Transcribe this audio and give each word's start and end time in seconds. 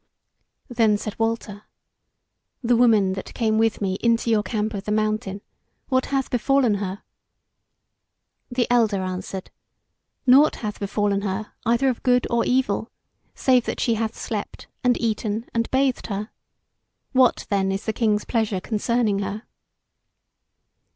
Then 0.67 0.97
said 0.97 1.19
Walter: 1.19 1.61
"The 2.63 2.75
woman 2.75 3.13
that 3.13 3.35
came 3.35 3.59
with 3.59 3.81
me 3.81 3.99
into 4.01 4.31
your 4.31 4.41
Camp 4.41 4.73
of 4.73 4.85
the 4.85 4.91
Mountain, 4.91 5.41
what 5.89 6.07
hath 6.07 6.31
befallen 6.31 6.77
her?" 6.81 7.03
The 8.49 8.65
elder 8.71 9.03
answered: 9.03 9.51
"Nought 10.25 10.55
hath 10.55 10.79
befallen 10.79 11.21
her, 11.21 11.53
either 11.67 11.87
of 11.87 12.01
good 12.01 12.25
or 12.31 12.43
evil, 12.43 12.89
save 13.35 13.65
that 13.65 13.79
she 13.79 13.93
hath 13.93 14.15
slept 14.17 14.65
and 14.83 14.99
eaten 14.99 15.47
and 15.53 15.69
bathed 15.69 16.07
her. 16.07 16.31
What, 17.11 17.45
then, 17.51 17.71
is 17.71 17.85
the 17.85 17.93
King's 17.93 18.25
pleasure 18.25 18.59
concerning 18.59 19.19
her?" 19.19 19.43